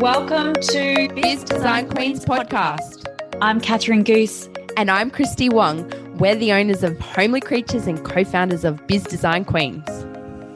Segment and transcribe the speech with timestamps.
[0.00, 3.04] Welcome to Biz Design Queens podcast.
[3.42, 4.48] I'm Catherine Goose.
[4.78, 5.92] And I'm Christy Wong.
[6.16, 9.86] We're the owners of Homely Creatures and co founders of Biz Design Queens.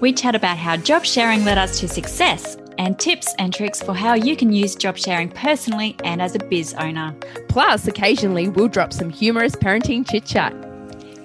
[0.00, 3.92] We chat about how job sharing led us to success and tips and tricks for
[3.92, 7.14] how you can use job sharing personally and as a biz owner.
[7.50, 10.54] Plus, occasionally we'll drop some humorous parenting chit chat.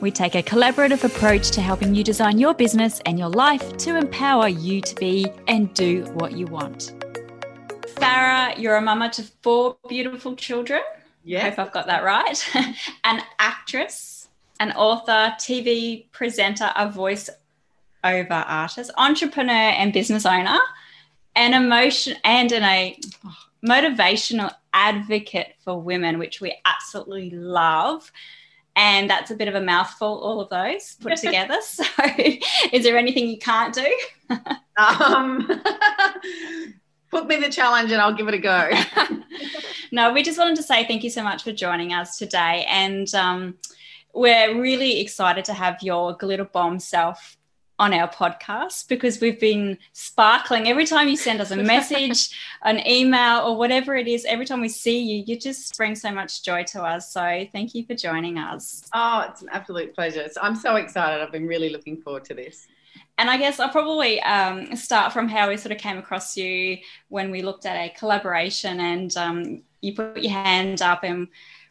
[0.01, 3.95] We take a collaborative approach to helping you design your business and your life to
[3.95, 6.98] empower you to be and do what you want.
[7.99, 10.81] Farah, you're a mama to four beautiful children.
[11.23, 11.49] Yeah.
[11.49, 12.49] Hope I've got that right.
[13.03, 17.29] an actress, an author, TV presenter, a voice
[18.03, 20.57] over artist, entrepreneur, and business owner,
[21.35, 23.35] an emotion and an a oh,
[23.65, 28.11] motivational advocate for women, which we absolutely love.
[28.77, 31.57] And that's a bit of a mouthful, all of those put together.
[31.61, 31.83] So,
[32.71, 33.97] is there anything you can't do?
[34.77, 35.61] um,
[37.09, 38.69] put me the challenge and I'll give it a go.
[39.91, 42.65] no, we just wanted to say thank you so much for joining us today.
[42.69, 43.57] And um,
[44.13, 47.37] we're really excited to have your glitter bomb self
[47.79, 52.29] on our podcast because we've been sparkling every time you send us a message,
[52.63, 54.25] an email, or whatever it is.
[54.25, 57.13] Every time we see you, you just bring so much joy to us.
[57.13, 58.83] So thank you for joining us.
[58.93, 60.27] Oh, it's an absolute pleasure.
[60.41, 61.23] I'm so excited.
[61.23, 62.67] I've been really looking forward to this.
[63.19, 66.77] And I guess I'll probably um, start from how we sort of came across you
[67.09, 71.27] when we looked at a collaboration and um, you put your hand up and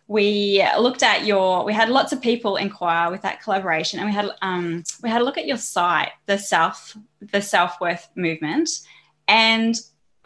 [0.09, 4.15] we looked at your we had lots of people inquire with that collaboration and we
[4.15, 8.69] had um, we had a look at your site the self the self-worth movement.
[9.27, 9.75] And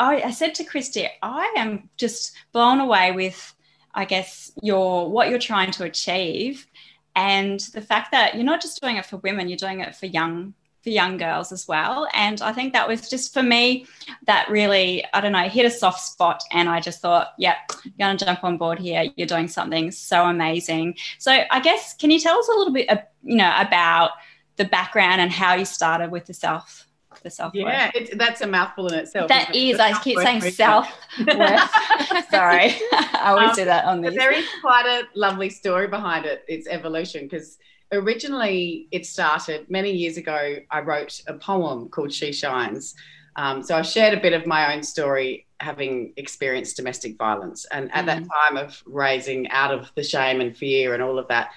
[0.00, 3.54] I, I said to christy i am just blown away with
[3.94, 6.66] i guess your what you're trying to achieve
[7.14, 10.06] and the fact that you're not just doing it for women you're doing it for
[10.06, 12.08] young for young girls as well.
[12.12, 13.86] And I think that was just for me,
[14.26, 16.42] that really, I don't know, hit a soft spot.
[16.50, 19.06] And I just thought, yep, you're going to jump on board here.
[19.16, 20.96] You're doing something so amazing.
[21.18, 22.88] So I guess, can you tell us a little bit,
[23.22, 24.10] you know, about
[24.56, 26.88] the background and how you started with the self?
[27.22, 29.28] The self yeah, that's a mouthful in itself.
[29.28, 30.88] That is, I keep saying self.
[31.18, 34.16] Sorry, I always um, do that on this.
[34.16, 36.42] There is quite a lovely story behind it.
[36.48, 37.58] It's evolution because
[37.92, 40.56] originally it started many years ago.
[40.70, 42.94] I wrote a poem called She Shines.
[43.36, 47.64] Um, so I've shared a bit of my own story having experienced domestic violence.
[47.66, 48.06] And at mm.
[48.06, 51.50] that time of raising out of the shame and fear and all of that,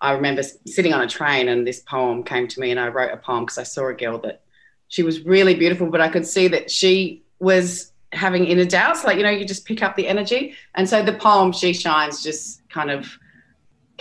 [0.00, 3.12] I remember sitting on a train and this poem came to me and I wrote
[3.12, 4.42] a poem because I saw a girl that
[4.88, 9.04] she was really beautiful, but I could see that she was having inner doubts.
[9.04, 10.54] Like, you know, you just pick up the energy.
[10.74, 13.16] And so the poem, She Shines, just kind of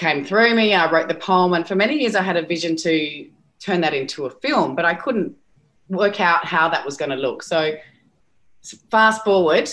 [0.01, 0.73] came through me.
[0.73, 3.29] I wrote the poem, and for many years I had a vision to
[3.59, 5.35] turn that into a film, but I couldn't
[5.89, 7.43] work out how that was going to look.
[7.43, 7.73] So,
[8.89, 9.69] fast forward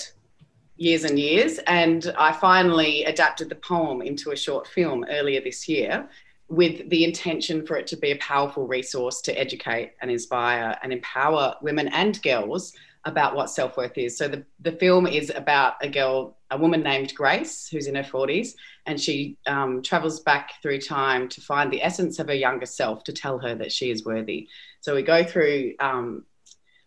[0.77, 5.67] years and years, and I finally adapted the poem into a short film earlier this
[5.67, 6.07] year
[6.47, 10.93] with the intention for it to be a powerful resource to educate and inspire and
[10.93, 12.73] empower women and girls
[13.05, 14.15] about what self worth is.
[14.15, 18.03] So the, the film is about a girl, a woman named Grace, who's in her
[18.03, 18.53] 40s,
[18.85, 23.03] and she um, travels back through time to find the essence of her younger self
[23.05, 24.47] to tell her that she is worthy.
[24.81, 26.25] So we go through um,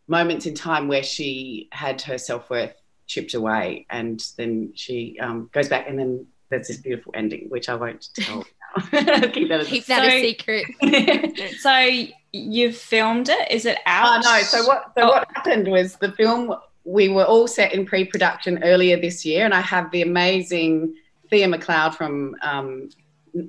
[0.08, 2.74] moments in time where she had her self worth
[3.06, 7.68] chipped away, and then she um, goes back, and then there's this beautiful ending, which
[7.68, 8.44] I won't tell.
[8.90, 11.56] Keep that, Keep that so, a secret.
[11.60, 13.50] so you've filmed it.
[13.50, 14.24] Is it out?
[14.24, 14.42] Oh no.
[14.42, 14.92] So what?
[14.96, 15.08] So oh.
[15.08, 16.54] what happened was the film.
[16.84, 20.94] We were all set in pre-production earlier this year, and I have the amazing
[21.30, 22.90] Thea McLeod from um,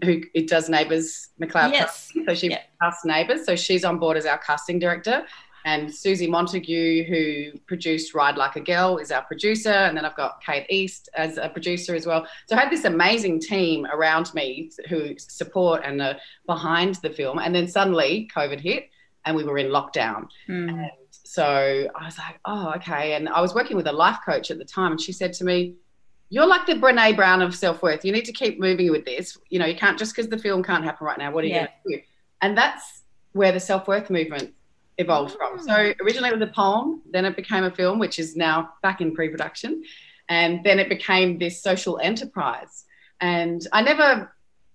[0.03, 1.73] who it does Neighbours McLeod.
[1.73, 2.11] Yes.
[2.25, 2.69] So she yep.
[2.81, 3.45] casts Neighbours.
[3.45, 5.25] So she's on board as our casting director
[5.65, 9.69] and Susie Montague, who produced Ride Like a Girl, is our producer.
[9.69, 12.27] And then I've got Kate East as a producer as well.
[12.47, 17.39] So I had this amazing team around me who support and are behind the film.
[17.39, 18.89] And then suddenly COVID hit
[19.25, 20.27] and we were in lockdown.
[20.49, 20.89] Mm.
[21.33, 23.15] So I was like, oh, okay.
[23.15, 25.43] And I was working with a life coach at the time, and she said to
[25.43, 25.73] me,
[26.29, 28.05] you're like the Brene Brown of self worth.
[28.05, 29.35] You need to keep moving with this.
[29.49, 31.31] You know, you can't just because the film can't happen right now.
[31.31, 31.65] What are you yeah.
[31.65, 32.03] going to do?
[32.43, 33.01] And that's
[33.31, 34.53] where the self worth movement
[34.99, 35.57] evolved from.
[35.57, 35.95] So mm.
[36.01, 39.15] originally it was a poem, then it became a film, which is now back in
[39.15, 39.83] pre-production,
[40.29, 42.85] and then it became this social enterprise.
[43.21, 44.31] And I never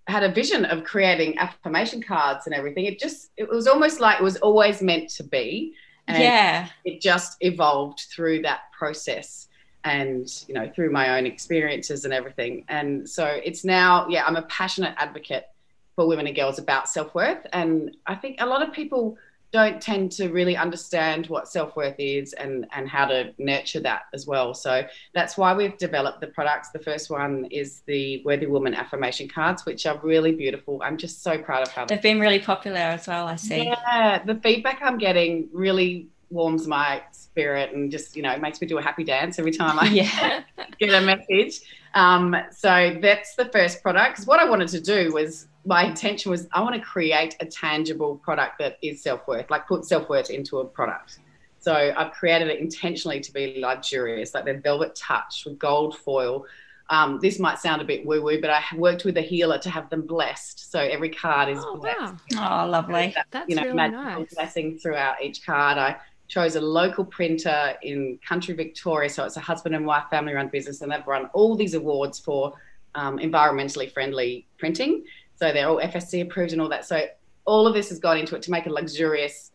[0.08, 2.86] had a vision of creating affirmation cards and everything.
[2.86, 5.76] It just it was almost like it was always meant to be.
[6.08, 6.68] And yeah.
[6.84, 9.48] It just evolved through that process
[9.84, 12.64] and you know through my own experiences and everything.
[12.68, 15.46] And so it's now yeah, I'm a passionate advocate
[15.94, 19.18] for women and girls about self-worth and I think a lot of people
[19.50, 24.26] don't tend to really understand what self-worth is and and how to nurture that as
[24.26, 24.54] well.
[24.54, 24.82] So
[25.14, 26.70] that's why we've developed the products.
[26.70, 30.80] The first one is the worthy woman affirmation cards which are really beautiful.
[30.84, 33.64] I'm just so proud of how they've been really popular as well i see.
[33.64, 38.66] Yeah the feedback i'm getting really warms my spirit and just you know makes me
[38.66, 40.42] do a happy dance every time i yeah.
[40.78, 41.60] get a message.
[41.94, 46.30] Um, so that's the first product because what i wanted to do was my intention
[46.30, 50.08] was I want to create a tangible product that is self worth, like put self
[50.08, 51.18] worth into a product.
[51.60, 56.46] So I've created it intentionally to be luxurious, like the velvet touch with gold foil.
[56.88, 59.68] Um, this might sound a bit woo woo, but I worked with a healer to
[59.68, 60.70] have them blessed.
[60.72, 62.14] So every card is oh, blessed.
[62.32, 62.64] Wow.
[62.64, 63.12] Oh, lovely.
[63.14, 64.34] That, That's you know, really nice.
[64.34, 65.76] blessing throughout each card.
[65.76, 65.96] I
[66.28, 69.10] chose a local printer in country Victoria.
[69.10, 72.18] So it's a husband and wife family run business, and they've run all these awards
[72.18, 72.54] for
[72.94, 75.04] um, environmentally friendly printing.
[75.38, 76.84] So they're all FSC approved and all that.
[76.84, 77.06] So
[77.44, 79.52] all of this has gone into it to make a luxurious,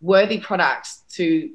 [0.00, 1.50] worthy product to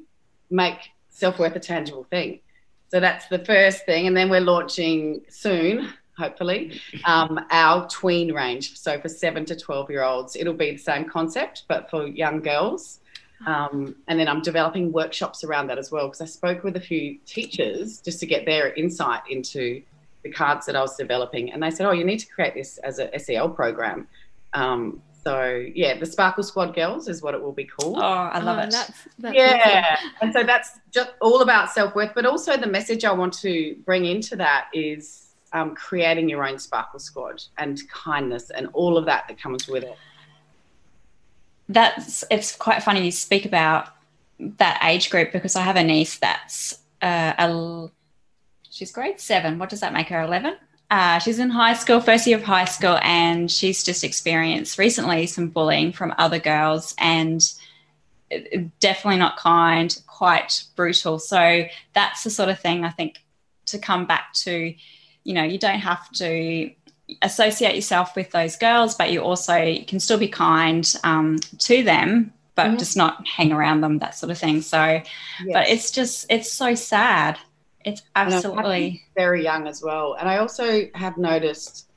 [0.50, 0.76] make
[1.08, 2.40] self worth a tangible thing.
[2.88, 4.06] So that's the first thing.
[4.06, 8.78] And then we're launching soon, hopefully, um, our tween range.
[8.78, 12.40] So for seven to 12 year olds, it'll be the same concept, but for young
[12.40, 13.00] girls.
[13.46, 16.80] Um, and then I'm developing workshops around that as well because I spoke with a
[16.80, 19.82] few teachers just to get their insight into
[20.22, 22.78] the cards that I was developing, and they said, "Oh, you need to create this
[22.78, 24.08] as a SEL program."
[24.52, 27.98] Um, so yeah, the Sparkle Squad Girls is what it will be called.
[27.98, 28.70] Oh, I love oh, it.
[28.70, 30.10] That's, that's yeah, awesome.
[30.22, 33.76] and so that's just all about self worth, but also the message I want to
[33.84, 39.04] bring into that is um, creating your own Sparkle Squad and kindness and all of
[39.06, 39.96] that that comes with it.
[41.68, 43.88] That's it's quite funny you speak about
[44.38, 47.90] that age group because I have a niece that's uh, a
[48.70, 49.58] she's grade seven.
[49.58, 50.22] What does that make her?
[50.22, 50.56] 11?
[50.90, 55.26] Uh, she's in high school, first year of high school, and she's just experienced recently
[55.26, 57.52] some bullying from other girls and
[58.80, 61.18] definitely not kind, quite brutal.
[61.18, 61.64] So
[61.94, 63.22] that's the sort of thing I think
[63.66, 64.74] to come back to,
[65.24, 66.72] you know, you don't have to
[67.22, 72.32] associate yourself with those girls, but you also can still be kind um, to them,
[72.56, 72.78] but mm-hmm.
[72.78, 74.60] just not hang around them, that sort of thing.
[74.60, 75.04] So, yes.
[75.52, 77.38] but it's just, it's so sad
[77.84, 80.14] it's absolutely very young as well.
[80.18, 81.90] And I also have noticed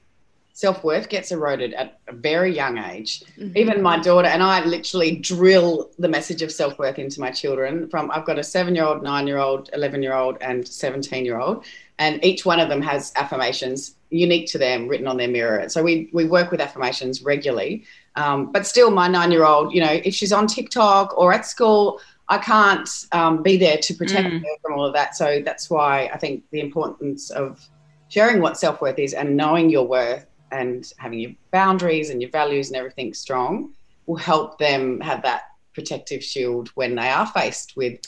[0.54, 3.24] self worth gets eroded at a very young age.
[3.38, 3.58] Mm-hmm.
[3.58, 7.90] Even my daughter and I literally drill the message of self worth into my children.
[7.90, 11.26] From I've got a seven year old, nine year old, 11 year old, and 17
[11.26, 11.66] year old.
[12.00, 15.68] And each one of them has affirmations unique to them written on their mirror.
[15.70, 17.84] So we, we work with affirmations regularly.
[18.16, 21.46] Um, but still, my nine year old, you know, if she's on TikTok or at
[21.46, 22.00] school,
[22.34, 24.40] I can't um, be there to protect mm.
[24.40, 25.16] her from all of that.
[25.16, 27.64] So that's why I think the importance of
[28.10, 32.32] sharing what self worth is and knowing your worth and having your boundaries and your
[32.32, 33.74] values and everything strong
[34.08, 35.44] will help them have that
[35.76, 38.00] protective shield when they are faced with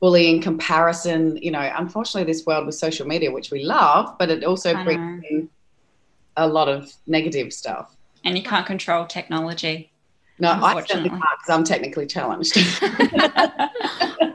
[0.00, 1.36] bullying, comparison.
[1.36, 5.24] You know, unfortunately, this world with social media, which we love, but it also brings
[5.30, 5.50] in
[6.38, 7.94] a lot of negative stuff.
[8.24, 9.92] And you can't control technology.
[10.40, 12.52] No, I certainly can't because I'm technically challenged.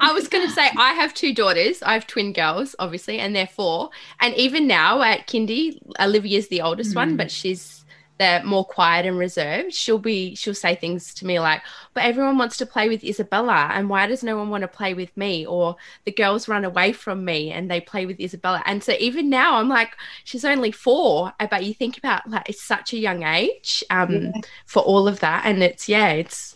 [0.04, 1.82] I was going to say I have two daughters.
[1.82, 3.90] I have twin girls, obviously, and they're four.
[4.20, 6.98] And even now at kindy, Olivia's the oldest mm.
[6.98, 7.83] one, but she's
[8.20, 11.62] they're more quiet and reserved, she'll be she'll say things to me like,
[11.94, 14.94] "But everyone wants to play with Isabella, and why does no one want to play
[14.94, 15.76] with me?" Or
[16.06, 18.62] the girls run away from me and they play with Isabella.
[18.66, 22.64] And so even now, I'm like, she's only four, but you think about like it's
[22.64, 24.32] such a young age um, yeah.
[24.66, 26.56] for all of that, and it's yeah, it's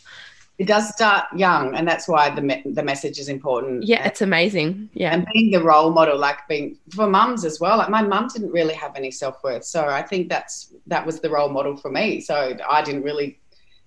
[0.57, 3.83] it does start young and that's why the me- the message is important.
[3.83, 4.89] Yeah it's amazing.
[4.93, 5.13] Yeah.
[5.13, 8.51] And being the role model like being for mums as well like my mum didn't
[8.51, 12.21] really have any self-worth so i think that's that was the role model for me.
[12.21, 13.39] So i didn't really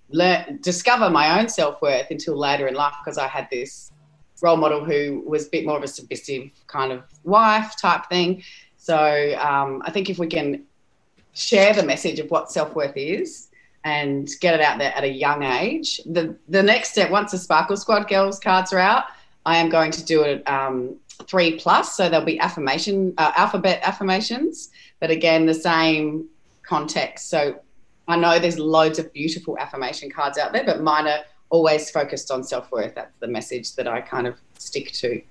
[0.09, 3.91] learn discover my own self-worth until later in life because i had this
[4.41, 8.43] role model who was a bit more of a submissive kind of wife type thing.
[8.77, 10.63] So um, i think if we can
[11.33, 13.49] share the message of what self-worth is
[13.83, 16.01] and get it out there at a young age.
[16.05, 19.05] The the next step, once the Sparkle Squad girls cards are out,
[19.45, 20.95] I am going to do it um,
[21.27, 21.95] three plus.
[21.95, 24.69] So there'll be affirmation, uh, alphabet affirmations,
[24.99, 26.27] but again the same
[26.63, 27.29] context.
[27.29, 27.59] So
[28.07, 32.31] I know there's loads of beautiful affirmation cards out there, but mine are always focused
[32.31, 32.95] on self worth.
[32.95, 35.21] That's the message that I kind of stick to.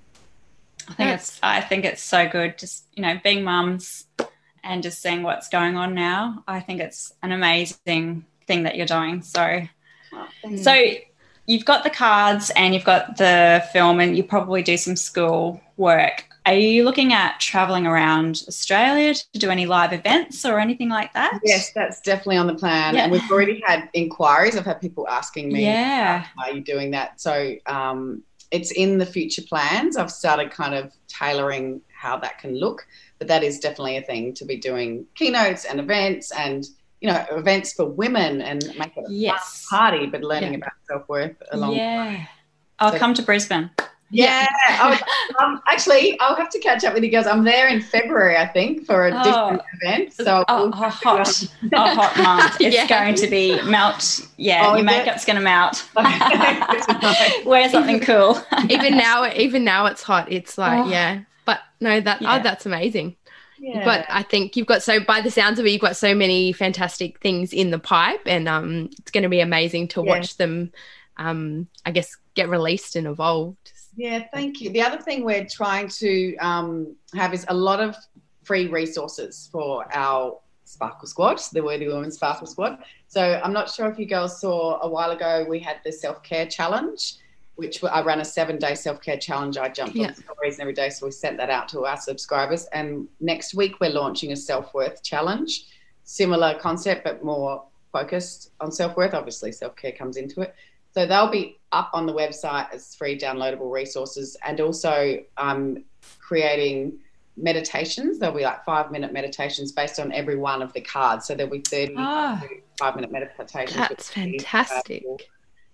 [0.88, 2.59] I think it's I think it's so good.
[2.59, 4.07] Just you know, being mums
[4.62, 6.45] and just seeing what's going on now.
[6.47, 9.23] I think it's an amazing thing that you're doing.
[9.23, 9.62] So,
[10.62, 10.75] so
[11.47, 15.61] you've got the cards and you've got the film, and you probably do some school
[15.76, 16.25] work.
[16.47, 21.12] Are you looking at traveling around Australia to do any live events or anything like
[21.12, 21.38] that?
[21.45, 22.95] Yes, that's definitely on the plan.
[22.95, 23.02] Yeah.
[23.04, 24.57] And we've already had inquiries.
[24.57, 26.25] I've had people asking me, Yeah.
[26.42, 27.21] are you doing that?
[27.21, 29.97] So um, it's in the future plans.
[29.99, 32.87] I've started kind of tailoring how that can look,
[33.19, 36.66] but that is definitely a thing to be doing keynotes and events and
[37.00, 39.66] you know events for women and make it a Yes.
[39.71, 40.59] party, but learning Yeah.
[40.59, 41.75] about self worth along.
[41.76, 42.25] Yeah.
[42.78, 43.71] I'll So- come to Brisbane.
[44.12, 44.49] Yeah.
[44.80, 44.99] Oh,
[45.38, 47.28] um, actually, I'll have to catch up with you guys.
[47.28, 49.23] I'm there in February, I think, for a Oh.
[49.23, 50.12] different event.
[50.14, 51.42] So Oh, we'll oh, hot.
[51.73, 52.57] a hot month.
[52.61, 52.88] It's Yeah.
[52.88, 54.26] going to be melt.
[54.37, 55.85] Yeah, Oh, your makeup's going to melt.
[55.97, 57.14] Okay, good to know.
[57.47, 58.42] Wear something cool.
[58.69, 60.26] even now, even now it's hot.
[60.33, 60.90] It's like, Oh.
[60.90, 61.21] yeah.
[61.45, 62.35] But no, that Yeah.
[62.35, 63.14] oh, that's amazing.
[63.61, 63.85] Yeah.
[63.85, 66.52] But I think you've got so by the sounds of it, you've got so many
[66.52, 70.09] fantastic things in the pipe, and um, it's going to be amazing to Yeah.
[70.11, 70.73] watch them.
[71.19, 73.73] Um, I guess get released and evolved.
[73.97, 74.71] Yeah, thank you.
[74.71, 77.97] The other thing we're trying to um, have is a lot of
[78.45, 82.79] free resources for our Sparkle Squad, the Worthy Women Sparkle Squad.
[83.09, 86.23] So I'm not sure if you girls saw a while ago, we had the self
[86.23, 87.17] care challenge,
[87.61, 89.59] which I ran a seven day self care challenge.
[89.59, 90.07] I jumped Yeah.
[90.09, 92.64] on stories every day, so we sent that out to our subscribers.
[92.73, 95.67] And next week, we're launching a self worth challenge,
[96.05, 99.12] similar concept, but more focused on self worth.
[99.12, 100.55] Obviously, self care comes into it.
[100.95, 104.37] So they'll be up on the website as free downloadable resources.
[104.45, 105.85] And also, I'm
[106.19, 106.99] creating
[107.37, 108.19] meditations.
[108.19, 111.26] There'll be like five minute meditations based on every one of the cards.
[111.26, 112.43] So there'll be 30 Ah.
[112.79, 113.76] five minute meditations.
[113.76, 115.05] That's be fantastic.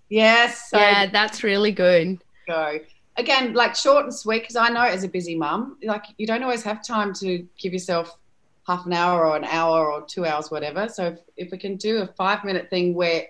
[0.08, 0.70] Yes.
[0.70, 2.18] So yeah, that's really good.
[2.46, 2.78] go.
[3.16, 6.42] Again, like short and sweet, because I know as a busy mum, like you don't
[6.42, 8.18] always have time to give yourself
[8.66, 10.88] half an hour or an hour or two hours, whatever.
[10.88, 13.26] So if, if we can do a five minute thing where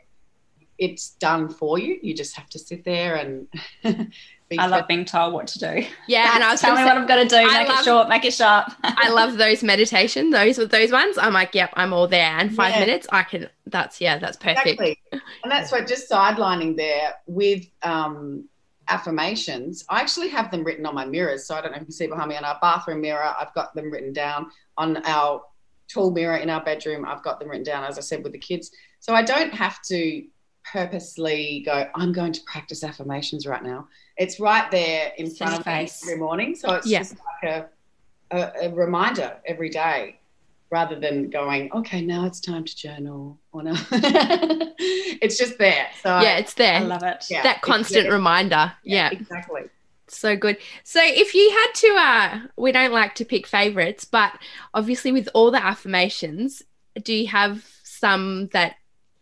[0.79, 3.49] it's done for you, you just have to sit there and
[4.49, 5.87] be I love being told what to do.
[6.07, 7.37] Yeah, and I was Tell gonna me say- what I've got to do.
[7.37, 8.09] I Make love- it short.
[8.09, 8.73] Make it sharp.
[8.85, 10.31] I love those meditation.
[10.31, 11.19] Those with those ones.
[11.19, 12.31] I'm like, yep, I'm all there.
[12.39, 12.81] And five Yeah.
[12.81, 13.49] minutes, I can.
[13.67, 14.67] That's yeah, that's perfect.
[14.67, 14.99] Exactly.
[15.13, 18.45] And that's what just sidelining there with um,
[18.89, 19.85] affirmations.
[19.89, 21.47] I actually have them written on my mirrors.
[21.47, 23.53] So I don't know if you can see behind me on our bathroom mirror, I've
[23.55, 25.43] got them written down on our
[25.93, 27.05] tall mirror in our bedroom.
[27.05, 28.71] I've got them written down, as I said, with the kids.
[29.01, 30.25] So I don't have to
[30.73, 33.89] purposely go, I'm going to practice affirmations right now.
[34.17, 36.55] It's right there in It's front in of me every morning.
[36.55, 36.99] So it's Yeah.
[37.01, 40.19] just like a, a, a reminder every day
[40.71, 43.39] rather than going, okay, now it's time to journal.
[43.53, 43.75] Or no.
[43.91, 45.87] it's just there.
[46.03, 46.77] So Yeah, it's there.
[46.77, 47.25] I love it.
[47.31, 47.43] Yeah.
[47.43, 48.13] that constant there.
[48.13, 48.73] reminder.
[48.83, 49.11] Yeah.
[49.11, 49.63] exactly.
[50.09, 50.59] So good.
[50.85, 54.33] So if you had to uh we don't like to pick favorites, but
[54.75, 56.63] obviously with all the affirmations,
[57.03, 58.77] do you have some that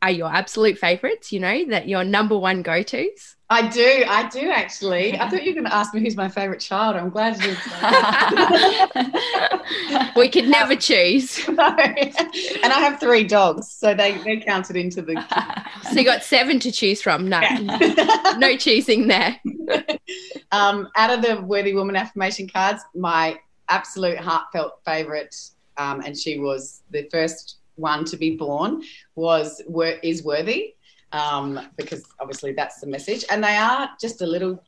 [0.05, 3.37] are your absolute favorites, you know, that your number one go-tos?
[3.49, 4.05] I do.
[4.07, 5.19] I do actually.
[5.19, 6.97] I thought you were going to ask me who's my favorite child.
[6.97, 7.57] I'm glad you
[8.95, 9.13] didn't.
[10.17, 11.49] We could never choose.
[11.55, 11.69] No.
[11.77, 15.15] and I have three dogs, so they they counted into the.
[15.93, 17.29] So you got seven to choose from.
[17.29, 17.41] No.
[18.39, 19.39] No choosing there.
[20.53, 25.35] um, out of the Worthy Woman affirmation cards, my absolute heartfelt favorite,
[25.77, 28.83] um, and she was the first one to be born,
[29.14, 29.62] was
[30.02, 30.75] is worthy,
[31.12, 34.62] um, because obviously that's the message, and they are just a little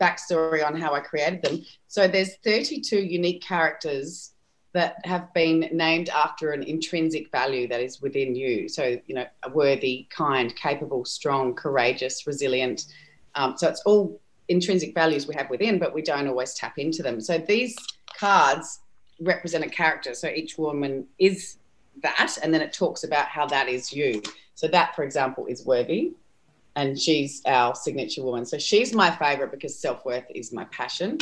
[0.00, 1.64] backstory on how I created them.
[1.88, 4.32] So there's 32 unique characters
[4.74, 8.68] that have been named after an intrinsic value that is within you.
[8.68, 12.84] So you know, worthy, kind, capable, strong, courageous, resilient.
[13.34, 17.02] Um, so it's all intrinsic values we have within, but we don't always tap into
[17.02, 17.20] them.
[17.20, 17.76] So these
[18.16, 18.80] cards
[19.20, 20.14] represent a character.
[20.14, 21.57] So each woman is
[22.02, 24.22] that, and then it talks about how that is you.
[24.54, 26.12] So that, for example, is worthy,
[26.76, 28.44] and she's our signature woman.
[28.44, 31.18] So she's my favorite because self worth is my passion.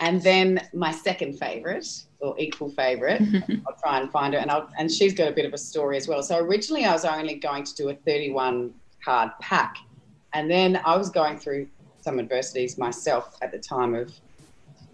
[0.00, 1.86] And then my second favorite,
[2.20, 3.22] or equal favorite,
[3.66, 5.96] I'll try and find her, and I'll, and she's got a bit of a story
[5.96, 6.22] as well.
[6.22, 8.72] So originally, I was only going to do a 31
[9.04, 9.76] card pack,
[10.32, 11.68] and then I was going through
[12.00, 14.12] some adversities myself at the time of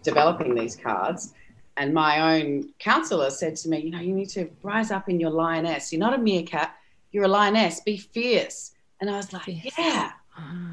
[0.02, 1.34] developing these cards.
[1.76, 5.20] And my own counselor said to me, You know, you need to rise up in
[5.20, 5.92] your lioness.
[5.92, 6.74] You're not a meerkat,
[7.12, 7.80] you're a lioness.
[7.80, 8.72] Be fierce.
[9.00, 9.74] And I was like, Fierce.
[9.78, 10.12] Yeah,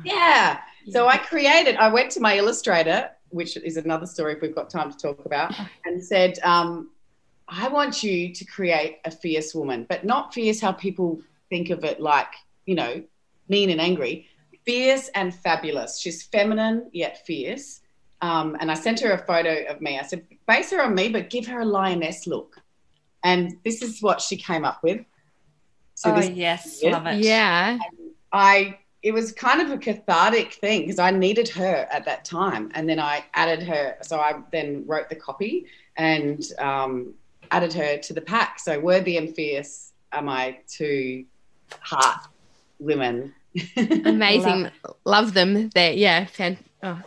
[0.04, 0.60] yeah.
[0.90, 4.70] So I created, I went to my illustrator, which is another story if we've got
[4.70, 5.54] time to talk about,
[5.86, 6.90] and said, um,
[7.48, 11.84] I want you to create a fierce woman, but not fierce how people think of
[11.84, 12.34] it like,
[12.66, 13.04] you know,
[13.50, 14.28] mean and angry.
[14.66, 16.00] Fierce and fabulous.
[16.00, 17.82] She's feminine yet fierce.
[18.24, 20.00] Um, and I sent her a photo of me.
[20.00, 22.56] I said, base her on me, but give her a lioness look.
[23.22, 25.02] And this is what she came up with.
[25.96, 26.92] So oh this yes, Yeah.
[26.92, 27.18] love it.
[27.20, 27.78] Yeah.
[28.32, 32.72] I it was kind of a cathartic thing because I needed her at that time,
[32.74, 33.98] and then I added her.
[34.02, 35.66] So I then wrote the copy
[35.98, 37.14] and um,
[37.52, 38.60] added her to the pack.
[38.60, 41.26] So worthy and fierce are my two
[41.82, 42.26] heart
[42.80, 43.36] women.
[43.78, 45.70] Amazing, love, love, them.
[45.76, 47.02] They yeah, fan- oh,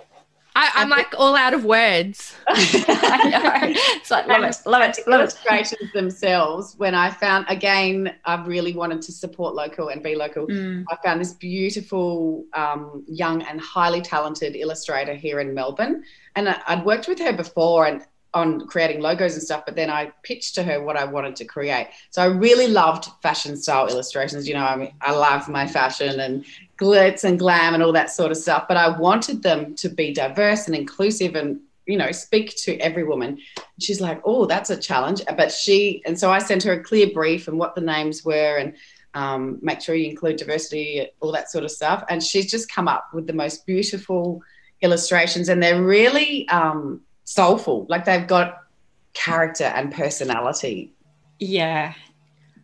[0.58, 2.34] I, am like all out of words.
[2.48, 3.74] I know.
[3.96, 6.74] It's like, love it, love it, love illustrations themselves.
[6.78, 10.46] When I found again, I really wanted to support local and be local.
[10.46, 10.84] Mm.
[10.90, 16.04] I found this beautiful, um, young and highly talented illustrator here in Melbourne,
[16.36, 18.06] and I, I'd worked with her before, and
[18.36, 21.46] on creating logos and stuff, but then I pitched to her what I wanted to
[21.46, 21.88] create.
[22.10, 24.46] So I really loved fashion style illustrations.
[24.46, 26.44] You know, I mean, I love my fashion and
[26.78, 30.12] glitz and glam and all that sort of stuff, but I wanted them to be
[30.12, 33.38] diverse and inclusive and you know speak to every woman.
[33.80, 37.08] she's like, "Oh, that's a challenge," but she and so I sent her a clear
[37.14, 38.74] brief and what the names were and.
[39.14, 42.04] Um, make sure you include diversity, all that sort of stuff.
[42.10, 44.42] And she's just come up with the most beautiful
[44.82, 47.86] illustrations, and they're really um, soulful.
[47.90, 48.62] Like they've got
[49.12, 50.92] character and personality.
[51.38, 51.92] Yeah.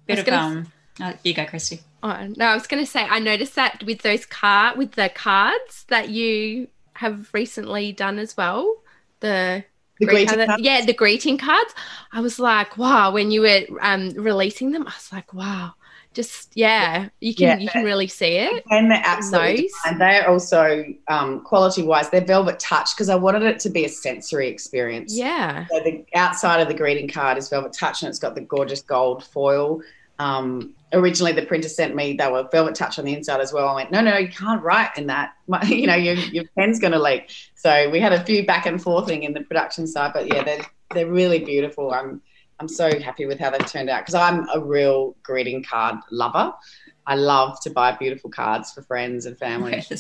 [0.07, 0.73] Bit of um.
[1.00, 1.81] Oh, you go, Christy.
[2.02, 5.11] Oh no, I was going to say I noticed that with those car with the
[5.14, 8.76] cards that you have recently done as well.
[9.21, 9.64] The
[10.00, 10.62] the greeting cards?
[10.62, 11.75] yeah, the greeting cards.
[12.12, 15.75] I was like, wow, when you were um, releasing them, I was like, wow,
[16.14, 18.64] just yeah, you can yeah, you can really see it.
[18.71, 23.42] And they're absolutely and they're also um, quality wise, they're velvet touch because I wanted
[23.42, 25.16] it to be a sensory experience.
[25.16, 25.66] Yeah.
[25.71, 28.83] So the outside of the greeting card is velvet touch and it's got the gorgeous
[28.83, 29.81] gold foil.
[30.19, 33.69] Um, originally the printer sent me they were velvet touch on the inside as well.
[33.69, 35.35] I went, no, no, you can't write in that.
[35.66, 37.31] you know, your, your pen's going to leak.
[37.54, 40.66] So we had a few back and forthing in the production side, but yeah, they're
[40.92, 41.90] they're really beautiful.
[41.90, 42.21] I'm
[42.62, 46.52] I'm so happy with how they've turned out because I'm a real greeting card lover.
[47.09, 49.85] I love to buy beautiful cards for friends and family.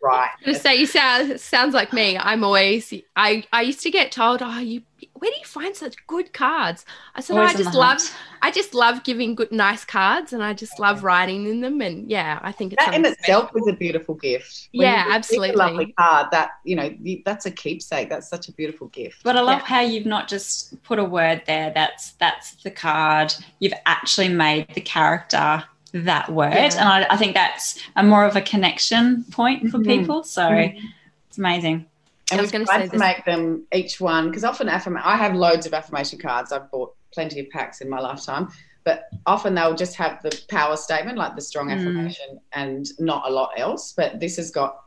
[0.00, 0.30] Right.
[0.44, 2.16] Just say you sound sounds like me.
[2.16, 4.82] I'm always I I used to get told, "Oh, you
[5.18, 6.84] where do you find such good cards?"
[7.14, 7.98] I said, oh, "I just love
[8.42, 12.10] I just love giving good nice cards and I just love writing in them and
[12.10, 14.68] yeah, I think it's That in itself is a beautiful gift.
[14.72, 15.50] When yeah, absolutely.
[15.50, 16.94] A lovely card that, you know,
[17.24, 18.08] that's a keepsake.
[18.08, 19.22] That's such a beautiful gift.
[19.22, 19.66] But I love yeah.
[19.66, 23.34] how you've not just put a word there that's that's the card.
[23.58, 26.52] You've actually made the character that word.
[26.52, 26.70] Yeah.
[26.78, 30.00] And I, I, think that's a more of a connection point for mm-hmm.
[30.00, 30.22] people.
[30.22, 30.86] So mm-hmm.
[31.28, 31.86] it's amazing.
[32.30, 35.16] And I was going to say to make them each one because often affirm- I
[35.16, 36.52] have loads of affirmation cards.
[36.52, 38.48] I've bought plenty of packs in my lifetime,
[38.84, 41.78] but often they'll just have the power statement, like the strong mm.
[41.78, 43.92] affirmation, and not a lot else.
[43.96, 44.80] But this has got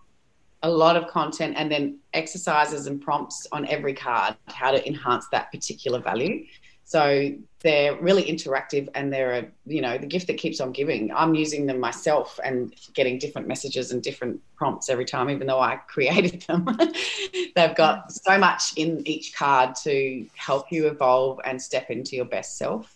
[0.63, 5.27] a lot of content and then exercises and prompts on every card how to enhance
[5.31, 6.45] that particular value.
[6.91, 11.09] So they're really interactive and they're a, you know, the gift that keeps on giving.
[11.13, 15.61] I'm using them myself and getting different messages and different prompts every time, even though
[15.61, 16.67] I created them.
[17.55, 22.25] They've got so much in each card to help you evolve and step into your
[22.25, 22.93] best self.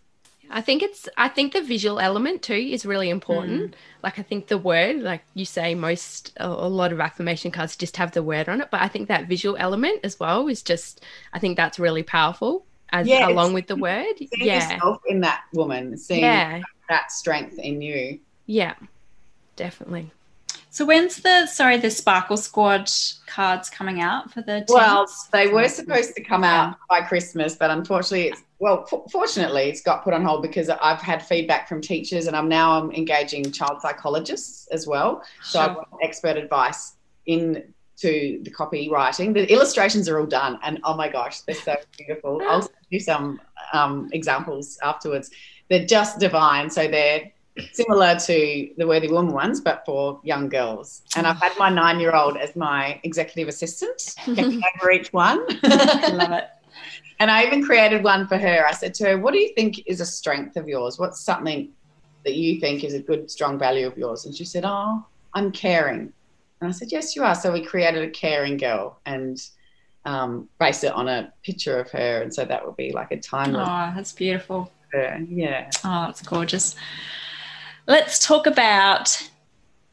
[0.49, 3.71] I think it's I think the visual element too is really important.
[3.71, 3.75] Mm.
[4.03, 7.77] Like I think the word, like you say, most a, a, lot of affirmation cards
[7.77, 10.61] just have the word on it, but I think that visual element as well is
[10.61, 14.13] just I think that's really powerful as yeah, along with the word.
[14.19, 14.73] yeah.
[14.73, 16.61] yourself in that woman, seeing yeah.
[16.89, 18.19] that strength in you.
[18.45, 18.75] Yeah,
[19.55, 20.11] definitely.
[20.69, 22.89] So when's the sorry the Sparkle Squad
[23.27, 24.59] cards coming out for the?
[24.59, 24.69] Teams?
[24.69, 29.63] Well, they were supposed to come out by Christmas, but unfortunately, it's well, f- fortunately,
[29.63, 32.91] it's got put on hold because I've had feedback from teachers, and I'm now I'm
[32.91, 35.23] engaging child psychologists as well.
[35.43, 35.69] So sure.
[35.69, 39.33] I've got expert advice in to the copywriting.
[39.33, 42.41] The illustrations are all done, and oh my gosh, they're so beautiful.
[42.45, 43.39] I'll you some
[43.73, 45.31] um, examples afterwards.
[45.69, 46.69] They're just divine.
[46.69, 47.31] So they're
[47.71, 51.01] similar to the Worthy Woman ones, but for young girls.
[51.15, 55.45] And I've had my nine year old as my executive assistant, checking over each one.
[55.63, 56.45] I love it.
[57.19, 58.65] And I even created one for her.
[58.67, 60.99] I said to her, What do you think is a strength of yours?
[60.99, 61.69] What's something
[62.25, 64.25] that you think is a good, strong value of yours?
[64.25, 66.11] And she said, Oh, I'm caring.
[66.59, 67.35] And I said, Yes, you are.
[67.35, 69.41] So we created a caring girl and
[70.05, 72.21] um, based it on a picture of her.
[72.21, 73.67] And so that would be like a timeless.
[73.67, 74.71] Oh, that's beautiful.
[74.93, 75.69] Yeah.
[75.83, 76.75] Oh, it's gorgeous.
[77.87, 79.29] Let's talk about.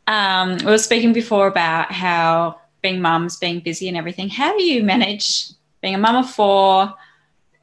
[0.07, 4.29] Um, we were speaking before about how being mums, being busy and everything.
[4.29, 6.93] How do you manage being a mum of four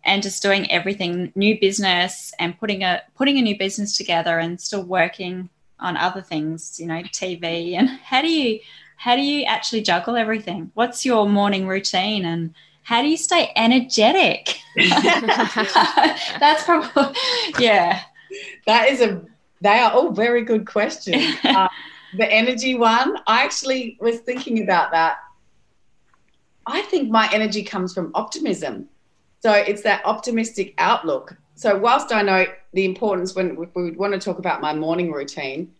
[0.04, 4.60] and just doing everything, new business and putting a putting a new business together and
[4.60, 8.60] still working on other things, you know, TV and how do you
[9.00, 10.72] how do you actually juggle everything?
[10.74, 14.60] What's your morning routine and how do you stay energetic?
[14.76, 17.16] That's probably,
[17.60, 18.02] yeah.
[18.68, 19.22] That is a,
[19.62, 21.38] they are all very good questions.
[21.46, 21.70] uh,
[22.18, 25.20] the energy one, I actually was thinking about that.
[26.68, 28.90] I think my energy comes from optimism.
[29.40, 31.38] So it's that optimistic outlook.
[31.56, 35.72] So whilst I know the importance when we want to talk about my morning routine,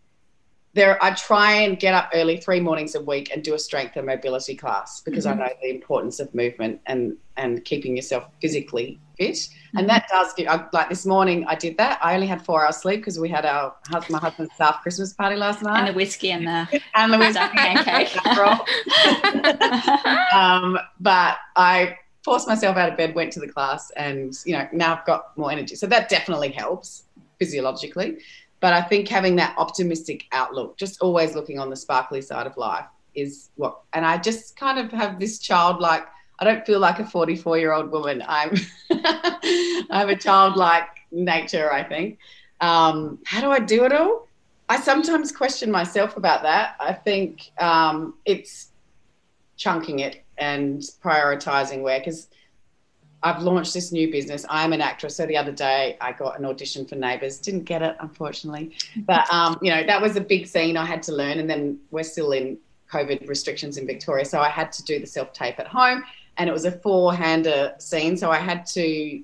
[0.74, 3.98] there I try and get up early three mornings a week and do a strength
[3.98, 5.42] and mobility class because mm-hmm.
[5.42, 9.34] I know the importance of movement and and keeping yourself physically fit.
[9.34, 9.80] Mm-hmm.
[9.80, 12.00] And that does give I, like this morning I did that.
[12.04, 13.76] I only had four hours sleep because we had our
[14.10, 15.80] my husband's staff Christmas party last night.
[15.80, 18.16] And the whiskey and the and the whiskey pancake.
[20.34, 24.68] um, but I forced myself out of bed, went to the class, and you know
[24.72, 25.76] now I've got more energy.
[25.76, 27.06] So that definitely helps
[27.40, 28.20] physiologically.
[28.60, 32.58] But I think having that optimistic outlook, just always looking on the sparkly side of
[32.58, 33.80] life, is what.
[33.94, 36.06] And I just kind of have this childlike.
[36.40, 38.24] I don't feel like a 44 year old woman.
[38.28, 38.56] I'm.
[38.92, 41.72] I have a childlike nature.
[41.72, 42.18] I think.
[42.62, 44.28] Um, how do I do it all?
[44.68, 46.76] I sometimes question myself about that.
[46.80, 48.70] I think um, it's
[49.58, 52.28] chunking it and prioritizing where because
[53.22, 54.46] I've launched this new business.
[54.50, 55.16] I'm an actress.
[55.18, 57.38] So the other day I got an audition for Neighbours.
[57.38, 58.72] Didn't get it, unfortunately.
[58.98, 61.40] But, um, you know, that was a big scene I had to learn.
[61.40, 62.58] And then we're still in
[62.92, 64.24] COVID restrictions in Victoria.
[64.26, 66.04] So I had to do the self tape at home.
[66.38, 68.16] And it was a four hander scene.
[68.16, 69.22] So I had to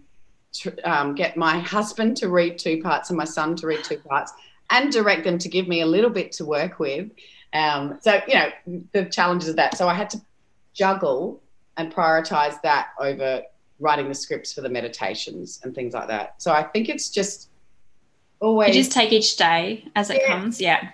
[0.84, 4.34] um, get my husband to read two parts and my son to read two parts
[4.72, 7.12] and direct them to give me a little bit to work with.
[7.54, 8.50] Um, so, you know,
[8.92, 9.78] the challenges of that.
[9.78, 10.22] So I had to
[10.74, 11.42] juggle
[11.78, 13.44] and prioritize that over
[13.80, 16.42] writing the scripts for the meditations and things like that.
[16.42, 17.50] So I think it's just
[18.40, 20.62] always you just take each day as it yeah, comes.
[20.62, 20.90] Yeah.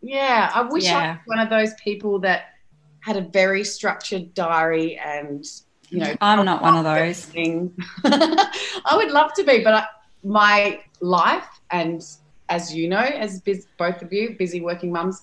[0.00, 0.50] Yeah.
[0.54, 0.98] I wish yeah.
[0.98, 2.54] I was one of those people that
[3.00, 5.44] had a very structured diary and
[5.88, 7.30] you know I'm not one of those.
[7.34, 9.86] I would love to be, but I,
[10.24, 12.02] my life and
[12.48, 15.22] as you know, as biz, both of you, busy working mums,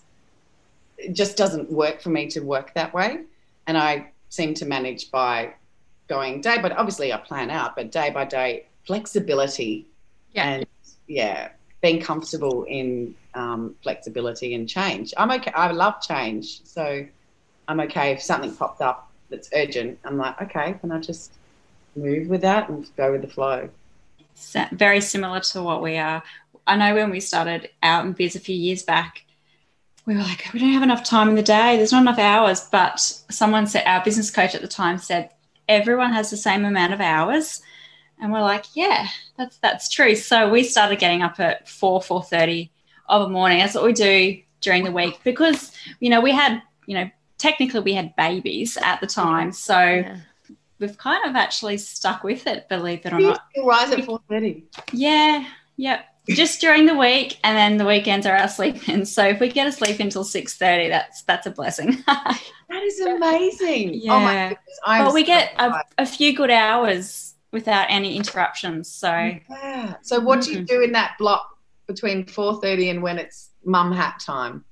[0.98, 3.22] it just doesn't work for me to work that way.
[3.68, 5.54] And I seem to manage by
[6.10, 9.88] going day by obviously I plan out, but day by day flexibility.
[10.34, 10.50] Yeah.
[10.50, 10.66] And
[11.08, 11.50] yeah,
[11.82, 15.14] being comfortable in um, flexibility and change.
[15.18, 15.52] I'm okay.
[15.52, 17.06] I love change, so
[17.68, 20.00] I'm okay if something pops up that's urgent.
[20.04, 21.34] I'm like, okay, can I just
[21.96, 23.70] move with that and go with the flow?
[24.72, 26.24] Very similar to what we are.
[26.66, 29.26] I know when we started out in biz a few years back,
[30.06, 31.78] we were like, we don't have enough time in the day.
[31.78, 32.68] There's not enough hours.
[32.72, 35.32] But someone said, our business coach at the time said,
[35.70, 37.62] everyone has the same amount of hours.
[38.20, 40.16] And we're like, yeah, that's that's true.
[40.16, 42.70] So we started getting up at four, four thirty
[43.08, 43.60] of a morning.
[43.60, 47.80] That's what we do during the week because you know we had you know technically
[47.80, 50.18] we had babies at the time, so yeah.
[50.80, 52.68] we've kind of actually stuck with it.
[52.68, 54.66] Believe it or you not, rise at four thirty.
[54.92, 56.06] Yeah, yep.
[56.30, 59.06] Just during the week, and then the weekends are our sleep in.
[59.06, 62.04] So if we get a sleep until six thirty, that's that's a blessing.
[62.70, 63.96] That is amazing.
[63.96, 64.16] Yeah.
[64.16, 64.80] Oh my goodness.
[64.86, 68.88] I'm but we so get a, a, few good hours without any interruptions.
[68.92, 69.96] So yeah.
[70.04, 70.54] So what mm-hmm.
[70.54, 74.66] do you do in that block between 4:30 and when it's mum hat time?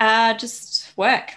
[0.00, 1.34] Uh just work.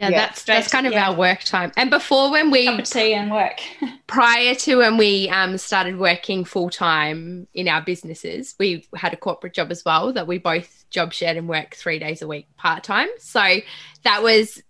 [0.00, 1.10] Yeah, yeah, that's that's kind of yeah.
[1.10, 1.72] our work time.
[1.76, 3.60] And before when we cup tea and work.
[4.06, 9.16] prior to when we um, started working full time in our businesses, we had a
[9.16, 12.48] corporate job as well that we both job shared and work three days a week
[12.56, 13.08] part time.
[13.18, 13.58] So
[14.04, 14.62] that was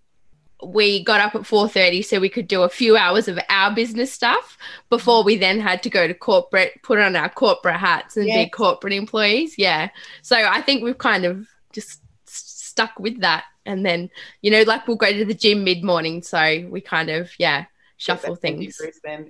[0.64, 4.12] we got up at 4:30 so we could do a few hours of our business
[4.12, 4.58] stuff
[4.90, 8.44] before we then had to go to corporate put on our corporate hats and yes.
[8.44, 9.88] be corporate employees yeah
[10.20, 12.02] so i think we've kind of just
[12.70, 14.09] stuck with that and then
[14.42, 17.64] you know like we'll go to the gym mid-morning so we kind of yeah
[17.96, 18.80] shuffle things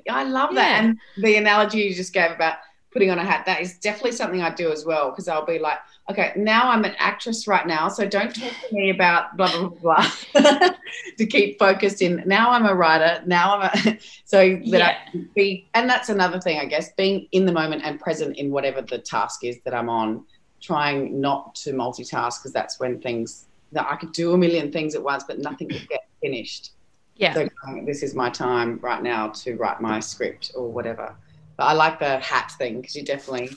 [0.08, 0.60] i love yeah.
[0.60, 2.58] that and the analogy you just gave about
[2.92, 5.58] putting on a hat that is definitely something i do as well because i'll be
[5.58, 5.78] like
[6.10, 9.68] okay, now I'm an actress right now, so don't talk to me about blah blah
[9.68, 10.70] blah, blah
[11.18, 12.22] to keep focused in.
[12.26, 13.22] Now I'm a writer.
[13.26, 14.86] Now I'm a so that yeah.
[14.86, 18.36] I can be, and that's another thing, I guess, being in the moment and present
[18.36, 20.24] in whatever the task is that I'm on.
[20.60, 24.94] Trying not to multitask because that's when things that I could do a million things
[24.94, 26.72] at once, but nothing would get finished.
[27.16, 27.34] Yeah.
[27.34, 27.48] So
[27.84, 31.14] this is my time right now to write my script or whatever.
[31.56, 33.50] But I like the hat thing because you definitely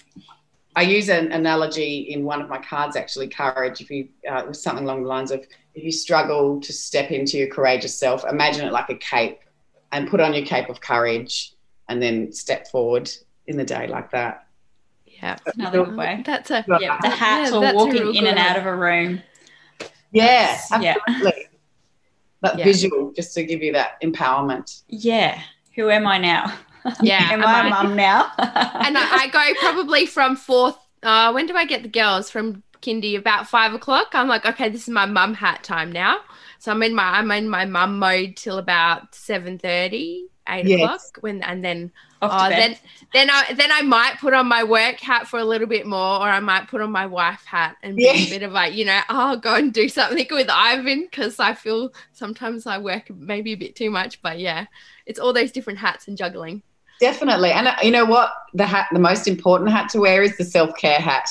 [0.76, 3.80] I use an analogy in one of my cards, actually, courage.
[3.80, 7.12] If you, uh, it was something along the lines of, if you struggle to step
[7.12, 9.40] into your courageous self, imagine it like a cape
[9.92, 11.54] and put on your cape of courage
[11.90, 13.12] and then step forward
[13.46, 14.48] in the day like that.
[15.24, 16.22] Yeah, that's another good way.
[16.26, 19.22] That's a, yeah, the hat yeah, or walking in and out of a room.
[20.12, 21.24] Yeah, absolutely.
[21.24, 21.48] Yeah.
[22.42, 22.66] That yeah.
[22.66, 24.82] visual, just to give you that empowerment.
[24.90, 25.42] Yeah.
[25.76, 26.54] Who am I now?
[27.02, 27.30] Yeah.
[27.32, 28.30] Am I a mum now?
[28.38, 30.76] and I, I, go probably from fourth.
[31.02, 32.30] Uh, when do I get the girls?
[32.30, 34.10] From Kindy about five o'clock.
[34.12, 36.18] I'm like, okay, this is my mum hat time now.
[36.60, 40.82] So I'm in my I'm in my mum mode till about seven thirty, eight Yes.
[40.82, 41.02] o'clock.
[41.22, 42.76] When and then Off to oh, then
[43.14, 46.18] then I then I might put on my work hat for a little bit more,
[46.20, 48.14] or I might put on my wife hat and be Yeah.
[48.14, 51.54] a bit of like, you know, oh, go and do something with Ivan because I
[51.54, 54.22] feel sometimes I work maybe a bit too much.
[54.22, 54.66] But yeah,
[55.06, 56.64] it's all those different hats and juggling.
[57.00, 57.52] Definitely.
[57.52, 58.32] And uh, you know what?
[58.54, 61.30] The hat, the most important hat to wear is the self care hat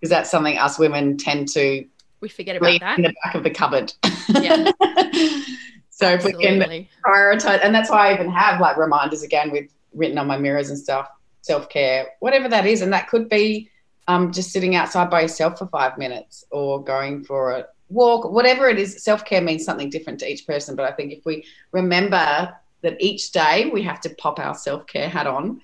[0.00, 1.84] because that's something us women tend to
[2.20, 2.98] We forget about that.
[2.98, 3.92] in the back of the cupboard.
[4.28, 4.70] Yeah.
[5.90, 6.88] so if we can Absolutely.
[7.06, 10.70] prioritize, and that's why I even have like reminders again with written on my mirrors
[10.70, 11.08] and stuff,
[11.42, 12.82] self care, whatever that is.
[12.82, 13.70] And that could be
[14.08, 18.68] um, just sitting outside by yourself for five minutes or going for a walk, whatever
[18.68, 19.02] it is.
[19.02, 20.76] Self care means something different to each person.
[20.76, 24.86] But I think if we remember that each day we have to pop our self
[24.86, 25.60] care hat on,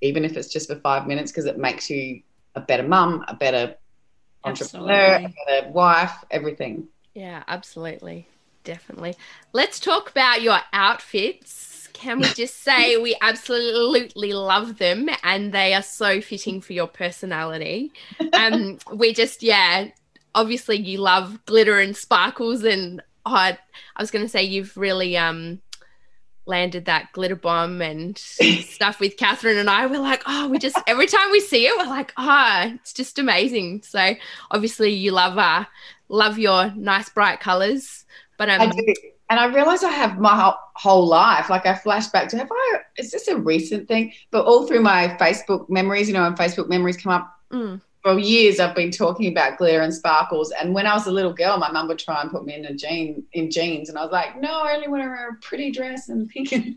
[0.00, 2.22] even if it's just for five minutes, because it makes you
[2.54, 3.74] a better mum, a better
[4.44, 5.24] entrepreneur, Absolutely.
[5.48, 6.88] a better wife, everything.
[7.14, 8.28] Yeah, absolutely.
[8.64, 9.16] Definitely.
[9.52, 11.79] Let's talk about your outfits.
[12.00, 16.86] Can we just say we absolutely love them and they are so fitting for your
[16.86, 17.92] personality?
[18.32, 19.88] Um, we just, yeah,
[20.34, 23.58] obviously you love glitter and sparkles and oh, I,
[23.96, 25.60] I was going to say you've really um
[26.46, 29.86] landed that glitter bomb and stuff with Catherine and I.
[29.86, 33.18] We're like, oh, we just every time we see it, we're like, ah, it's just
[33.18, 33.82] amazing.
[33.82, 34.14] So
[34.50, 35.64] obviously you love uh
[36.08, 38.04] love your nice bright colors.
[38.38, 38.94] But um, I do.
[39.30, 41.48] And I realize I have my whole, whole life.
[41.48, 44.12] Like I flash back to have I is this a recent thing?
[44.32, 48.18] But all through my Facebook memories, you know, and Facebook memories come up mm, for
[48.18, 50.52] years I've been talking about glitter and sparkles.
[50.60, 52.64] And when I was a little girl, my mum would try and put me in
[52.64, 53.88] a jean in jeans.
[53.88, 56.50] And I was like, no, I only want to wear a pretty dress and pink
[56.50, 56.76] and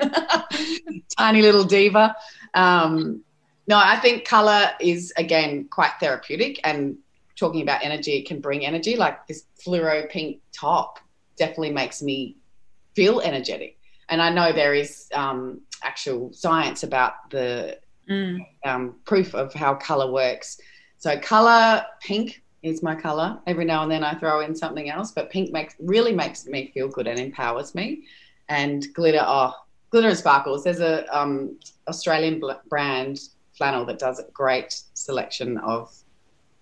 [1.18, 2.16] tiny little diva.
[2.54, 3.24] Um,
[3.68, 6.98] no, I think color is again quite therapeutic and
[7.36, 8.96] talking about energy, it can bring energy.
[8.96, 11.00] Like this fluoro pink top
[11.36, 12.38] definitely makes me
[12.96, 13.78] feel energetic.
[14.10, 17.80] And I know there is um, actual science about the
[18.10, 18.46] Mm.
[18.66, 20.60] um, proof of how color works.
[20.98, 23.40] So color pink is my color.
[23.48, 26.70] Every now and then I throw in something else, but pink makes really makes me
[26.74, 28.04] feel good and empowers me.
[28.50, 29.54] And glitter, oh,
[29.90, 30.66] glitter and sparkles.
[30.66, 33.22] There's a um, Australian bl- brand
[33.58, 35.94] flannel that does a great selection of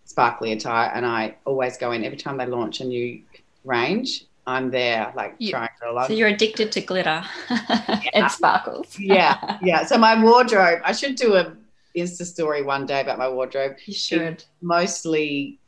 [0.06, 3.20] sparkly attire, and I always go in every time they launch a new
[3.64, 4.26] range.
[4.48, 6.08] I'm there, like You- trying to love.
[6.08, 7.24] So you're addicted to glitter
[8.14, 8.98] and sparkles.
[9.00, 9.86] yeah, yeah.
[9.90, 11.54] So my wardrobe, I should do a
[11.96, 13.76] Insta story one day about my wardrobe.
[13.86, 14.44] You should.
[14.62, 15.60] Mostly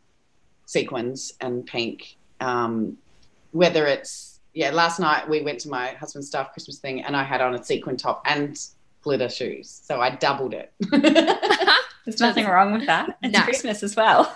[0.65, 2.15] sequins and pink.
[2.39, 2.97] Um,
[3.51, 7.23] whether it's yeah, last night we went to my husband's staff Christmas thing, and I
[7.23, 8.59] had on a sequin top and
[9.01, 10.71] glitter shoes, so I doubled it.
[12.05, 13.17] There's nothing wrong with that.
[13.23, 13.43] It's No.
[13.43, 14.33] Christmas as well.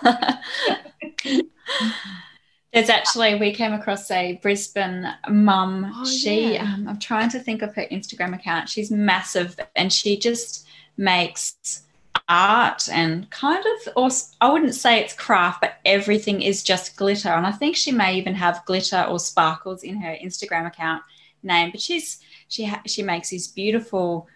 [2.72, 5.90] There's actually we came across a Brisbane mum.
[5.94, 6.74] Oh, she yeah.
[6.74, 8.68] um, I'm trying to think of her Instagram account.
[8.68, 11.82] She's massive and she just makes
[12.28, 14.10] art and kind of or
[14.42, 17.30] I wouldn't say it's craft, but everything is just glitter.
[17.30, 21.02] And I think she may even have glitter or sparkles in her Instagram account
[21.42, 21.70] name.
[21.70, 24.28] But she's she ha- she makes these beautiful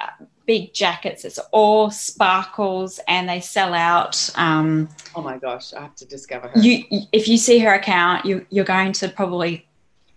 [0.00, 1.24] uh, big jackets.
[1.24, 4.30] It's all sparkles and they sell out.
[4.36, 6.60] Um, oh my gosh, I have to discover her.
[6.60, 9.66] you, if you see her account, you, you're going to probably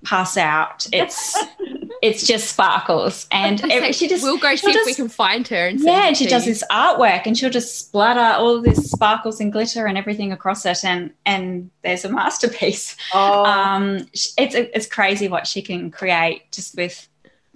[0.03, 0.87] pass out.
[0.93, 1.35] It's
[2.03, 5.47] it's just sparkles, and it- she just we'll go see she'll if we can find
[5.47, 9.39] her and yeah, and she does this artwork, and she'll just splatter all this sparkles
[9.41, 12.95] and glitter and everything across it, and and there's a masterpiece.
[13.13, 17.07] oh, Um, it's it's crazy what she can create just with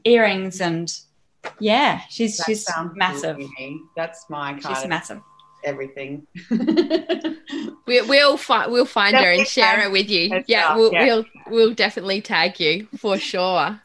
[0.04, 0.92] earrings and
[1.60, 3.38] yeah, she's that she's massive.
[3.38, 3.82] cool to me.
[3.96, 5.22] That's my kind She's of massive.
[5.64, 6.28] everything.
[7.88, 10.34] We, we'll find we'll find her and share tag it with you.
[10.34, 11.04] us Yeah, we'll, yeah.
[11.06, 13.82] we'll we'll definitely tag you for sure.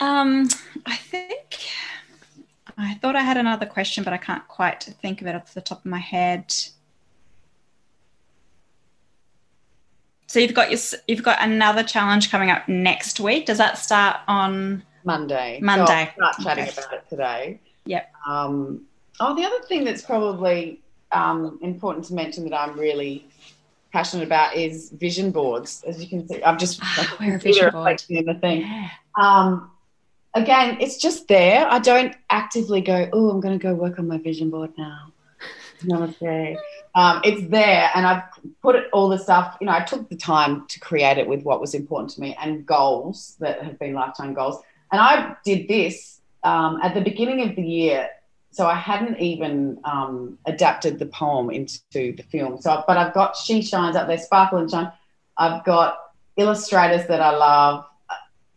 [0.00, 0.48] Um,
[0.84, 1.60] I think
[2.76, 5.60] I thought I had another question, but I can't quite think of it off the
[5.60, 6.52] top of my head.
[10.26, 13.46] So you've got your you've got another challenge coming up next week.
[13.46, 14.82] Does that start on?
[15.04, 15.58] Monday.
[15.62, 16.10] Monday.
[16.20, 16.72] I'll start chatting Okay.
[16.80, 17.60] about it today.
[17.86, 18.12] Yep.
[18.26, 18.82] Um,
[19.20, 20.80] oh, the other thing that's probably
[21.12, 23.26] um, important to mention that I'm really
[23.92, 25.82] passionate about is vision boards.
[25.86, 28.02] As you can see, I've just Ah, wear a vision board.
[28.08, 28.60] in the thing.
[28.62, 28.88] Yeah.
[29.20, 29.70] Um,
[30.34, 31.66] again, it's just there.
[31.68, 35.12] I don't actively go, oh, I'm going to go work on my vision board now.
[35.84, 36.56] Namaste.
[36.94, 38.22] Um, it's there, and I've
[38.62, 39.56] put it all the stuff.
[39.60, 42.36] You know, I took the time to create it with what was important to me
[42.40, 44.62] and goals that have been lifetime goals.
[44.92, 48.08] And I did this um, at the beginning of the year.
[48.50, 52.60] so I hadn't even um, adapted the poem into the film.
[52.60, 54.92] So, but I've got She Shines up there, Sparkle and Shine.
[55.38, 55.98] I've got
[56.36, 57.86] illustrators that I love.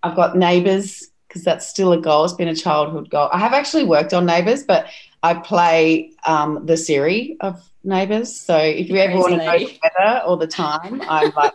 [0.03, 2.25] I've got Neighbours because that's still a goal.
[2.25, 3.29] It's been a childhood goal.
[3.31, 4.87] I have actually worked on Neighbours, but
[5.23, 8.35] I play um, the Siri of Neighbours.
[8.35, 11.53] So if you ever want to know the weather or the time, I'm like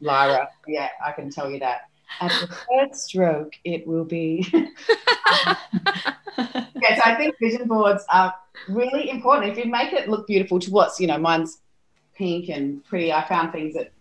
[0.00, 0.48] Lyra.
[0.66, 1.87] Yeah, I can tell you that.
[2.20, 4.46] At the third stroke, it will be.
[6.38, 8.34] yes, I think vision boards are
[8.68, 9.52] really important.
[9.52, 11.58] If you make it look beautiful to what's, you know, mine's
[12.18, 13.12] pink and pretty.
[13.12, 13.92] I found things that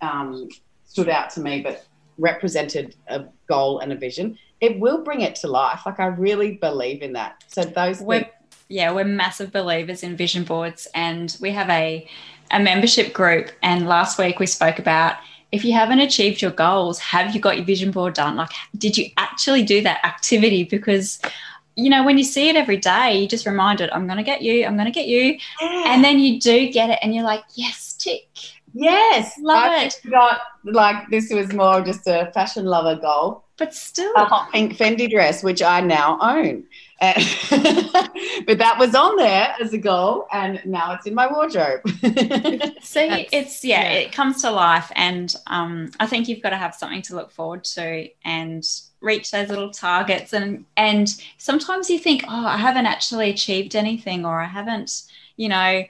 [0.00, 0.48] um,
[0.86, 1.86] stood out to me, but
[2.18, 4.38] represented a goal and a vision.
[4.60, 5.82] It will bring it to life.
[5.84, 7.44] Like I really believe in that.
[7.48, 8.00] So those.
[8.00, 8.32] We're, things-
[8.68, 12.08] yeah, we're massive believers in vision boards, and we have a
[12.50, 13.50] a membership group.
[13.62, 15.16] And last week we spoke about
[15.52, 18.36] if you haven't achieved your goals, have you got your vision board done?
[18.36, 20.64] Like, did you actually do that activity?
[20.64, 21.20] Because
[21.76, 24.40] you know, when you see it every day, you just reminded, I'm going to get
[24.40, 25.38] you, I'm going to get you.
[25.60, 25.92] Yeah.
[25.92, 28.28] And then you do get it and you're like, yes, tick.
[28.72, 29.34] Yes.
[29.38, 30.00] Love I it.
[30.10, 33.44] Got like this was more just a fashion lover goal.
[33.58, 34.12] But still.
[34.16, 36.64] A hot pink Fendi dress, which I now own.
[37.00, 41.86] but that was on there as a goal, and now it's in my wardrobe.
[42.80, 46.56] See, it's yeah, yeah, it comes to life, and um, I think you've got to
[46.56, 48.66] have something to look forward to, and
[49.00, 50.32] reach those little targets.
[50.32, 55.02] And and sometimes you think, oh, I haven't actually achieved anything, or I haven't,
[55.36, 55.84] you know,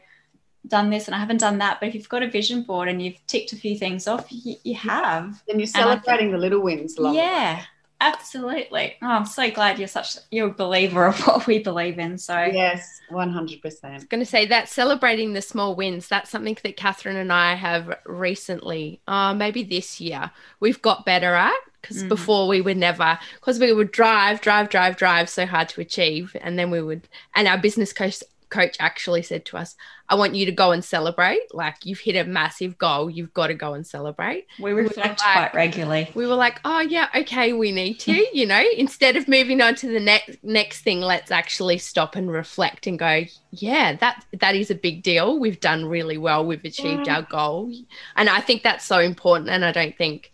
[0.66, 1.80] done this and I haven't done that.
[1.80, 4.56] But if you've got a vision board and you've ticked a few things off, you,
[4.64, 5.42] you have.
[5.48, 6.96] And you're celebrating think, the little wins.
[6.96, 7.62] Along yeah.
[7.98, 8.94] Absolutely.
[9.00, 12.18] Oh, I'm so glad you're such you're a believer of what we believe in.
[12.18, 13.94] So yes, one hundred percent.
[13.94, 16.06] I was going to say that celebrating the small wins.
[16.06, 21.34] That's something that Catherine and I have recently, uh, maybe this year, we've got better
[21.34, 22.08] at because mm.
[22.10, 26.36] before we would never because we would drive, drive, drive, drive so hard to achieve,
[26.42, 27.08] and then we would.
[27.34, 29.74] And our business coach coach actually said to us,
[30.08, 31.52] I want you to go and celebrate.
[31.52, 33.10] Like you've hit a massive goal.
[33.10, 34.46] You've got to go and celebrate.
[34.58, 36.10] We reflect we like, quite regularly.
[36.14, 39.74] We were like, oh yeah, okay, we need to, you know, instead of moving on
[39.76, 44.54] to the next next thing, let's actually stop and reflect and go, yeah, that that
[44.54, 45.38] is a big deal.
[45.38, 46.44] We've done really well.
[46.44, 47.16] We've achieved yeah.
[47.16, 47.72] our goal.
[48.14, 49.50] And I think that's so important.
[49.50, 50.32] And I don't think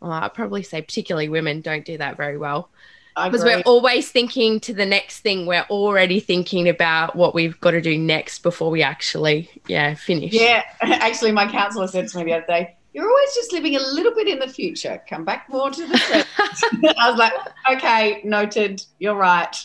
[0.00, 2.70] well, I'd probably say particularly women don't do that very well
[3.16, 5.46] because we're always thinking to the next thing.
[5.46, 10.32] We're already thinking about what we've got to do next before we actually yeah finish.
[10.32, 10.64] Yeah.
[10.82, 14.12] Actually my counselor said to me the other day you're always just living a little
[14.14, 15.00] bit in the future.
[15.08, 16.96] Come back more to the present.
[16.98, 17.32] I was like
[17.70, 18.82] okay noted.
[18.98, 19.56] You're right.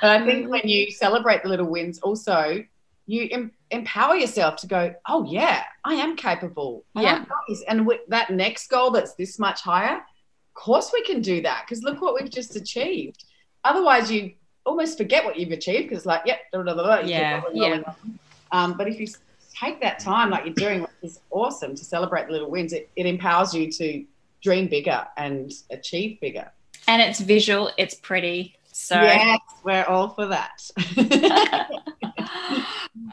[0.00, 2.62] But i think when you celebrate the little wins also
[3.06, 6.84] you em- empower yourself to go oh yeah i am capable.
[6.94, 7.24] Yeah.
[7.68, 10.02] and with that next goal that's this much higher
[10.56, 13.24] course we can do that because look what we've just achieved.
[13.62, 14.32] Otherwise, you
[14.64, 17.82] almost forget what you've achieved because, like, yep, blah, blah, blah, yeah, yeah.
[18.50, 19.06] Um, but if you
[19.54, 22.90] take that time, like you're doing, which is awesome, to celebrate the little wins, it,
[22.96, 24.04] it empowers you to
[24.42, 26.50] dream bigger and achieve bigger.
[26.88, 28.56] And it's visual, it's pretty.
[28.72, 30.70] So yes, we're all for that.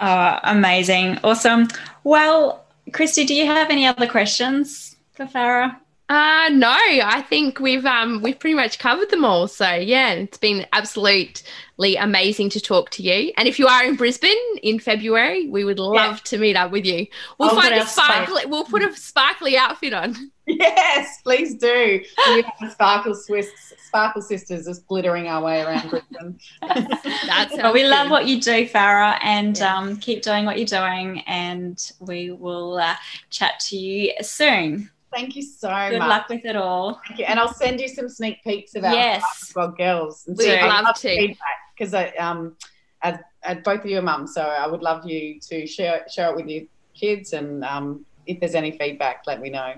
[0.01, 1.67] oh, amazing, awesome.
[2.03, 5.77] Well, Christy, do you have any other questions for Farah?
[6.13, 9.47] Uh no, I think we've um we've pretty much covered them all.
[9.47, 13.33] So yeah, it's been absolutely amazing to talk to you.
[13.35, 16.23] And if you are in Brisbane in February, we would love yeah.
[16.25, 17.07] to meet up with you.
[17.39, 18.45] We'll I'll find a sparkly space.
[18.45, 20.31] we'll put a sparkly outfit on.
[20.45, 22.03] Yes, please do.
[22.27, 26.37] We have sparkle Swiss sparkle sisters just glittering our way around Brisbane.
[26.61, 29.77] That's well, we love what you do, Farah, and yeah.
[29.77, 31.21] um, keep doing what you're doing.
[31.21, 32.97] And we will uh,
[33.31, 34.91] chat to you soon.
[35.13, 35.91] Thank you so Good much.
[35.91, 37.01] Good luck with it all.
[37.07, 37.25] Thank you.
[37.25, 39.53] And I'll send you some sneak peeks of our yes.
[39.55, 40.23] well girls.
[40.27, 41.35] We would love to.
[41.77, 42.55] Because I um
[43.01, 46.29] as, as both of you are mums, so I would love you to share share
[46.29, 49.75] it with your kids and um if there's any feedback, let me know.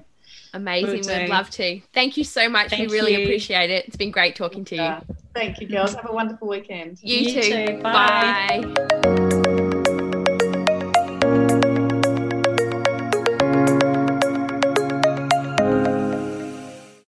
[0.54, 1.22] Amazing.
[1.22, 1.82] We'd love to.
[1.94, 2.70] Thank you so much.
[2.70, 3.24] Thank we really you.
[3.24, 3.86] appreciate it.
[3.86, 5.16] It's been great talking to you.
[5.34, 5.94] Thank you, girls.
[5.96, 7.00] Have a wonderful weekend.
[7.02, 7.68] You, you too.
[7.68, 7.82] too.
[7.82, 8.74] Bye.
[8.76, 9.52] Bye.